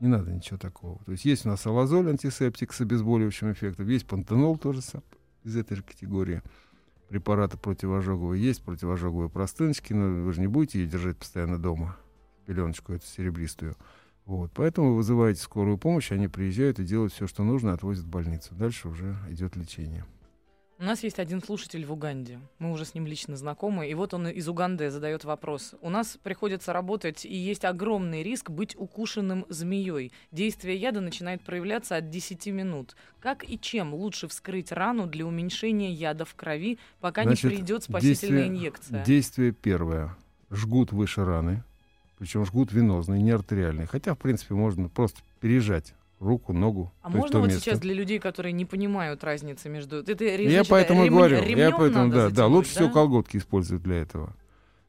[0.00, 1.02] Не надо ничего такого.
[1.04, 5.02] То есть есть у нас алазоль, антисептик с обезболивающим эффектом, есть пантенол тоже сам,
[5.44, 6.42] из этой же категории
[7.08, 11.96] препараты противоожоговые, есть противоожоговые простыночки, но вы же не будете ее держать постоянно дома,
[12.44, 13.76] пеленочку эту серебристую.
[14.26, 18.08] Вот, поэтому вы вызываете скорую помощь, они приезжают и делают все, что нужно, отвозят в
[18.08, 18.54] больницу.
[18.54, 20.04] Дальше уже идет лечение.
[20.80, 22.40] У нас есть один слушатель в Уганде.
[22.58, 23.88] Мы уже с ним лично знакомы.
[23.88, 25.74] И вот он из Уганды задает вопрос.
[25.80, 30.10] У нас приходится работать, и есть огромный риск быть укушенным змеей.
[30.32, 32.96] Действие яда начинает проявляться от 10 минут.
[33.20, 37.84] Как и чем лучше вскрыть рану для уменьшения яда в крови, пока Значит, не придет
[37.84, 39.04] спасительная действие- инъекция?
[39.04, 40.16] Действие первое.
[40.50, 41.62] Жгут выше раны.
[42.24, 43.84] Причем жгут венозный, не артериальный.
[43.84, 46.90] Хотя, в принципе, можно просто пережать руку, ногу.
[47.02, 47.60] А то можно вот место.
[47.60, 49.96] сейчас для людей, которые не понимают разницы между...
[49.98, 51.36] Это, ре- Я значит, поэтому ремень- говорю.
[51.36, 52.92] Я ремнем поэтому, надо да, да, затянуть, лучше всего да?
[52.94, 54.34] колготки используют для этого.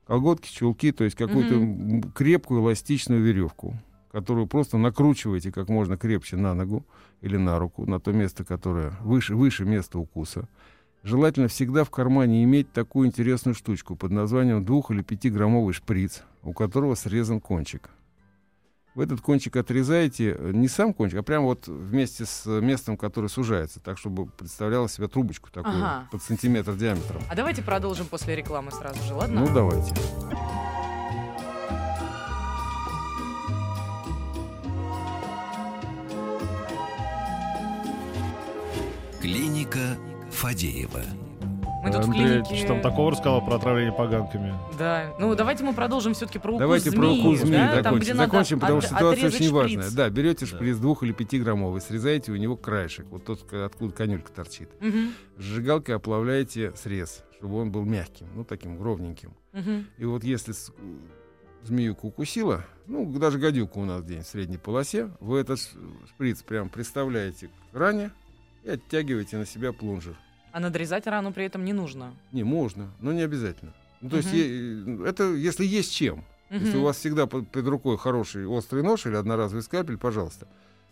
[0.07, 3.75] Колготки, чулки, то есть какую-то м, крепкую эластичную веревку,
[4.13, 6.85] которую просто накручиваете как можно крепче на ногу
[7.19, 10.47] или на руку, на то место, которое выше, выше места укуса.
[11.05, 16.51] Желательно всегда в кармане иметь такую интересную штучку под названием 2 или 5-граммовый шприц, у
[16.51, 17.91] которого срезан кончик.
[18.95, 22.97] Вы этот кончик отрезаете, э, не сам кончик, а прямо вот вместе с э, местом,
[22.97, 26.07] которое сужается, так, чтобы представляла себя трубочку такую, Ага.
[26.11, 27.21] под сантиметр диаметром.
[27.29, 29.41] А давайте продолжим после рекламы сразу же, ладно?
[29.41, 29.93] Ну, давайте.
[40.45, 41.01] Фадеева.
[41.83, 42.55] Мы тут в Андрей, клинике...
[42.55, 44.53] что там такого рассказал про отравление поганками?
[44.77, 45.15] Да.
[45.19, 48.17] Ну, давайте мы продолжим все-таки про укус Давайте про змеи, укус змеи да, там, закончим.
[48.17, 49.51] надо Закончим, потому от- что ситуация очень шприц.
[49.51, 49.89] важная.
[49.91, 50.55] Да, берете Да.
[50.55, 54.69] шприц двух или пятиграммовый, срезаете у него краешек, вот тот, откуда конюлька торчит.
[54.81, 59.33] Мгм, Сжигалкой оплавляете срез, чтобы он был мягким, ну, таким ровненьким.
[59.51, 59.87] мгм.
[59.97, 60.53] И вот если
[61.63, 65.59] змеюка укусила, ну, даже гадюка у нас где в средней полосе, вы этот
[66.07, 68.11] шприц прям приставляете к ране
[68.63, 70.15] и оттягиваете на себя плунжер.
[70.55, 72.13] А надрезать рану при этом не нужно.
[72.31, 73.73] Не, можно, но не обязательно.
[73.99, 76.23] Ну, то есть е- это если есть чем.
[76.49, 76.79] Если Мгм.
[76.79, 80.47] у вас всегда под, под рукой хороший острый нож или одноразовый скальпель, пожалуйста.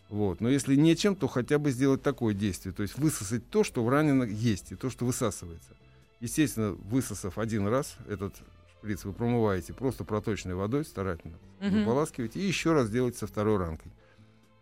[0.10, 0.42] Вот.
[0.42, 2.74] Но если нечем, то хотя бы сделать такое действие.
[2.74, 5.70] То есть высосать то, что в раненом есть, и то, что высасывается.
[6.20, 8.36] Естественно, высосав один раз этот
[8.80, 11.80] шприц, вы промываете просто проточной водой, старательно Мгм.
[11.80, 13.94] выполаскиваете, и еще раз делаете со второй ранкой.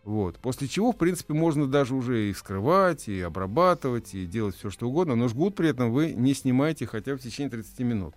[0.04, 0.40] Вот.
[0.40, 4.88] После чего, в принципе, можно даже уже и вскрывать, и обрабатывать, и делать все, что
[4.88, 8.16] угодно, но жгут при этом вы не снимаете хотя бы в течение 30 минут.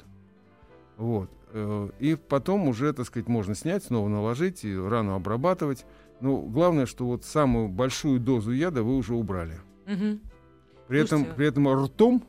[0.97, 1.31] Вот.
[1.53, 5.85] Э, И потом уже, так сказать, можно снять, снова наложить, и рану обрабатывать.
[6.21, 9.59] Но главное, что вот самую большую дозу яда вы уже убрали.
[9.87, 10.21] Мгм.
[10.89, 12.25] При этом, при этом ртом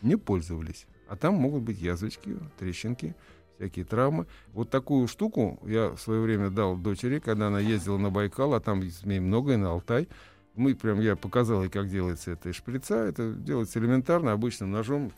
[0.00, 0.86] не пользовались.
[1.08, 3.14] А там могут быть язвочки, трещинки,
[3.60, 4.26] всякие травмы.
[4.52, 8.60] Вот такую штуку я в свое время дал дочери, когда она ездила на Байкал, а
[8.60, 10.08] там змей много, и на Алтай.
[10.54, 12.96] Мы прям, я показал ей, как делается это из шприца.
[12.96, 15.12] Это делается элементарно, обычным ножом,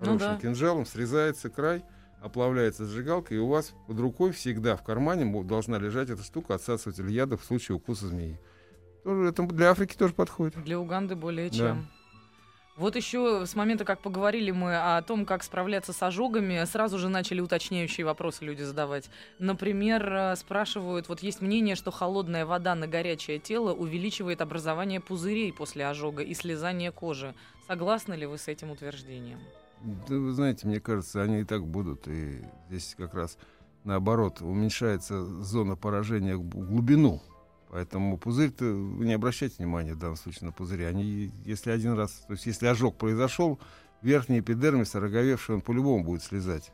[0.00, 0.38] Ну хорошим да.
[0.40, 1.82] кинжалом, срезается край,
[2.22, 7.10] оплавляется зажигалкой, и у вас под рукой всегда в кармане должна лежать эта штука, отсасыватель
[7.10, 8.38] яда в случае укуса змеи.
[9.02, 10.62] Тоже, это для Африки тоже подходит.
[10.64, 11.76] Для Уганды более Да.
[12.78, 17.08] Вот еще с момента, как поговорили мы о том, как справляться с ожогами, сразу же
[17.08, 19.10] начали уточняющие вопросы люди задавать.
[19.40, 25.52] Например, э, спрашивают, вот есть мнение, что холодная вода на горячее тело увеличивает образование пузырей
[25.52, 27.34] после ожога и слезание кожи.
[27.66, 29.40] Согласны ли вы с этим утверждением?
[29.82, 32.06] Да вы знаете, мне кажется, они и так будут.
[32.06, 33.38] И здесь как раз
[33.82, 37.22] наоборот уменьшается зона поражения в глубину.
[37.70, 40.84] Поэтому пузырь-то, не обращайте внимания в данном случае на пузыри.
[40.84, 43.58] Они, если один раз, то есть если ожог произошел,
[44.00, 46.72] верхний эпидермис, ороговевший, он по-любому будет слезать.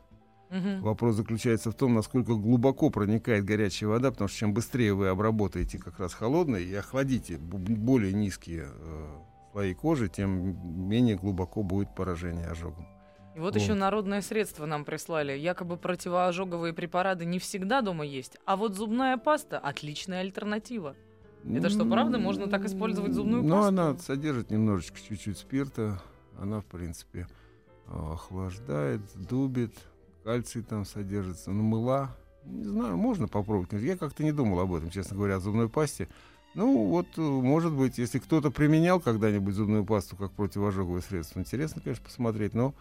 [0.51, 0.83] Мгм.
[0.83, 5.79] Вопрос заключается в том, насколько глубоко проникает горячая вода, потому что чем быстрее вы обработаете
[5.79, 9.07] как раз холодной и охладите более низкие э,
[9.51, 12.87] слои кожи, тем менее глубоко будет поражение ожогом.
[13.35, 13.61] И вот Вот.
[13.63, 15.33] еще народное средство нам прислали.
[15.37, 20.95] Якобы противоожоговые препараты не всегда дома есть, а вот зубная паста отличная альтернатива.
[21.53, 22.19] Это что, правда?
[22.19, 23.69] Можно так использовать зубную Ну, пасту?
[23.69, 26.01] она содержит немножечко, чуть-чуть спирта.
[26.41, 27.27] Она, в принципе,
[27.87, 29.75] охлаждает, дубит.
[30.25, 31.51] Кальций там содержится.
[31.51, 32.17] Ну, мыла.
[32.45, 33.73] Не знаю, можно попробовать.
[33.73, 36.09] Я как-то не думал об этом, честно говоря, о зубной пасте.
[36.55, 41.83] Ну, вот, э, может быть, если кто-то применял когда-нибудь зубную пасту как противоожоговое средство, интересно,
[41.83, 42.75] конечно, посмотреть, но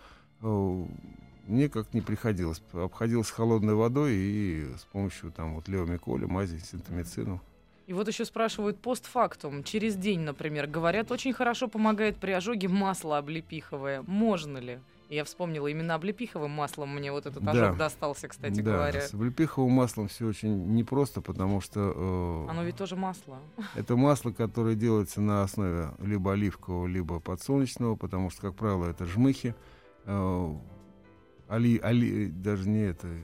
[0.44, 2.62] мне как не приходилось.
[2.74, 7.42] Обходилось холодной водой и с помощью там вот леомиколя, мази, синтомицину.
[7.86, 9.64] И вот еще спрашивают постфактум.
[9.64, 14.04] Через день, например, говорят, очень хорошо помогает при ожоге масло облепиховое.
[14.08, 14.80] Можно ли?
[15.10, 17.52] Я вспомнила, именно облепиховым маслом мне вот этот Да.
[17.52, 19.02] ожог достался, кстати да, говоря.
[19.02, 23.38] с облепиховым маслом все очень непросто, потому что э, Оно ведь тоже масло.
[23.76, 29.06] это масло, которое делается на основе либо оливкового, либо подсолнечного, потому что, как правило, это
[29.06, 29.54] жмыхи,
[30.06, 33.20] оли, оли- даже не это, э,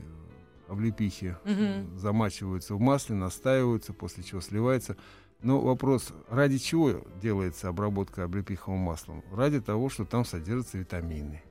[0.68, 1.98] облепихи Мгм.
[1.98, 4.96] замачиваются в масле, настаиваются, после чего сливается.
[5.42, 9.24] Но вопрос, ради чего делается обработка облепиховым маслом?
[9.32, 11.42] Ради того, что там содержатся витамины.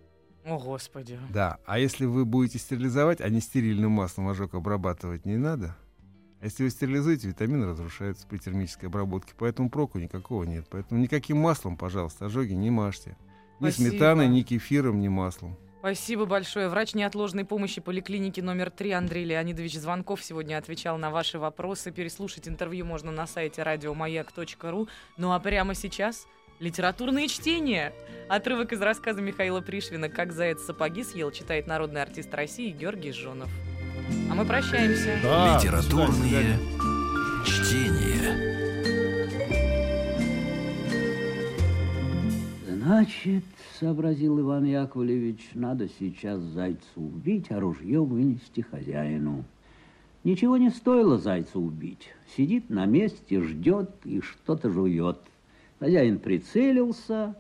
[0.46, 1.20] О, Господи.
[1.32, 5.76] Да, а если вы будете стерилизовать, а не стерильным маслом ожог обрабатывать не надо,
[6.40, 10.66] а если вы стерилизуете, витамины разрушаются при термической обработке, поэтому проку никакого нет.
[10.70, 13.18] Поэтому никаким маслом, пожалуйста, ожоги не мажьте.
[13.60, 13.90] Ни Спасибо.
[13.90, 15.58] сметаной, ни кефиром, ни маслом.
[15.80, 16.68] Спасибо большое.
[16.68, 21.92] Врач неотложной помощи поликлиники номер 3 Андрей Леонидович Звонков сегодня отвечал на ваши вопросы.
[21.92, 24.90] Переслушать интервью можно на сайте радиомаяк.ру.
[25.16, 26.28] Ну а прямо сейчас
[26.60, 27.94] литературные чтения.
[28.28, 33.50] Отрывок из рассказа Михаила Пришвина «Как заяц сапоги съел» читает народный артист России Георгий Жонов.
[34.30, 35.18] А мы прощаемся.
[35.24, 36.60] Да, Литературные
[37.46, 38.49] чтения.
[42.90, 43.44] Значит,
[43.80, 49.44] сообразил Иван Яковлевич, надо сейчас зайца убить, а ружье вынести хозяину.
[50.24, 52.10] Ничего не стоило зайца убить.
[52.36, 55.20] Сидит на месте, ждет и что-то жует.
[55.80, 57.36] Хозяин прицелился.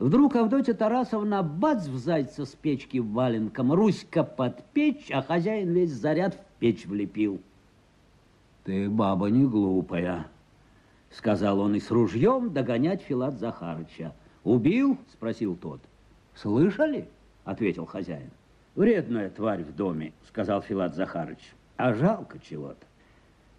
[0.00, 5.92] Вдруг Авдотья Тарасовна бац в зайца с печки валенком, Руська под печь, а хозяин весь
[5.92, 7.40] заряд в печь влепил.
[8.64, 10.26] Ты, баба, не глупая,
[11.12, 14.14] сказал он и с ружьем догонять Филат Захарыча.
[14.44, 15.80] «Убил?»– спросил тот.
[16.34, 17.08] «Слышали?»–
[17.44, 18.30] ответил хозяин.
[18.74, 21.40] «Вредная тварь в доме»,– сказал Филат Захарыч.
[21.76, 22.86] «А жалко чего-то.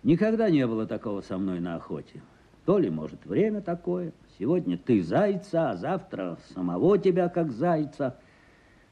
[0.04, 2.22] Никогда не было такого со мной на охоте.
[2.66, 4.14] То ли, может, время такое.
[4.40, 8.18] Сегодня ты зайца, а завтра самого тебя как зайца.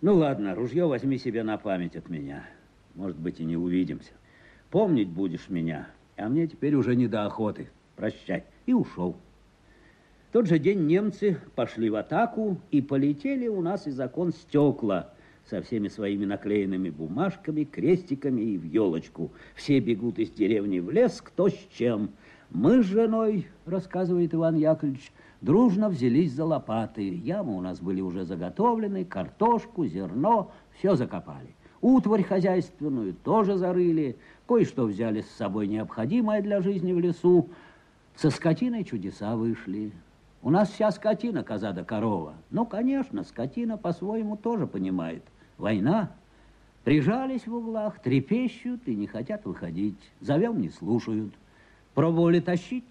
[0.02, 2.44] Ну ладно, ружье возьми себе на память от меня.
[2.96, 4.12] Может быть, и не увидимся.
[4.70, 7.70] Помнить будешь меня, а мне теперь уже не до охоты.
[7.96, 8.44] Прощай.
[8.66, 9.16] И ушел.
[10.30, 15.10] В тот же день немцы пошли в атаку и полетели у нас из окон стекла
[15.50, 19.32] со всеми своими наклеенными бумажками, крестиками и в елочку.
[19.56, 22.12] Все бегут из деревни в лес, кто с чем.
[22.52, 25.12] Мы с женой, рассказывает Иван Яковлевич,
[25.42, 27.10] дружно взялись за лопаты.
[27.10, 31.56] Ямы у нас были уже заготовлены, картошку, зерно, все закопали.
[31.82, 34.16] Утварь хозяйственную тоже зарыли,
[34.48, 37.50] кое-что взяли с собой необходимое для жизни в лесу.
[38.16, 39.92] Со скотиной чудеса вышли.
[40.42, 42.34] У нас вся скотина, коза да корова.
[42.50, 45.24] Ну, конечно, скотина по-своему тоже понимает.
[45.58, 46.12] Война.
[46.86, 50.00] Прижались в углах, трепещут и не хотят выходить.
[50.22, 51.34] Зовем, не слушают.
[51.94, 52.86] Пробовали тащить,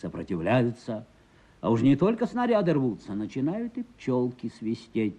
[0.00, 1.04] сопротивляются.
[1.60, 5.14] А уж не только снаряды рвутся, начинают и пчелки свистеть.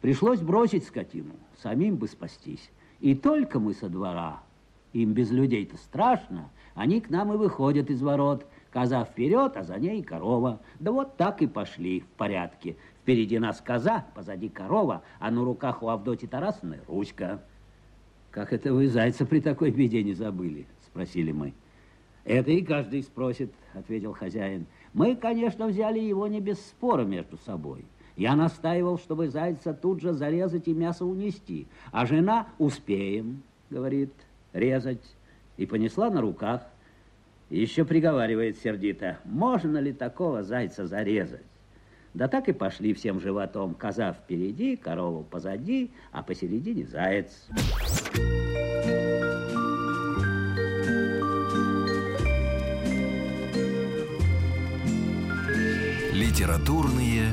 [0.00, 2.70] Пришлось бросить скотину, самим бы спастись.
[3.00, 4.42] И только мы со двора.
[4.98, 6.50] Им без людей-то страшно.
[6.74, 8.44] Они к нам и выходят из ворот.
[8.72, 10.60] Коза вперед, а за ней корова.
[10.80, 12.76] Да вот так и пошли в порядке.
[13.02, 17.40] Впереди нас коза, позади корова, а на руках у Авдоти Тарасовны Руська.
[18.32, 21.54] «Как это вы зайца при такой беде не забыли?»– спросили мы.
[22.24, 24.66] «Это и каждый спросит»,– ответил хозяин.
[24.94, 27.84] «Мы, конечно, взяли его не без спора между собой.
[28.16, 34.12] Я настаивал, чтобы зайца тут же зарезать и мясо унести, а жена «успеем», говорит,
[34.58, 35.02] резать,
[35.56, 36.62] и понесла на руках.
[37.50, 41.42] Еще приговаривает сердито, можно ли такого зайца зарезать?
[42.14, 43.74] Да так и пошли всем животом.
[43.74, 47.48] Коза впереди, корова позади, а посередине заяц.
[56.12, 57.32] Литературные